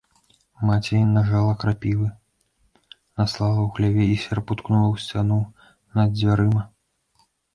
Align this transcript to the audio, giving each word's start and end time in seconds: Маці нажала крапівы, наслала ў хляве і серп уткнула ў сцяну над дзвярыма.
Маці 0.67 0.99
нажала 1.17 1.51
крапівы, 1.63 2.07
наслала 3.21 3.59
ў 3.63 3.67
хляве 3.75 4.03
і 4.13 4.17
серп 4.23 4.45
уткнула 4.55 4.87
ў 4.93 4.95
сцяну 5.05 5.39
над 6.01 6.09
дзвярыма. 6.17 6.63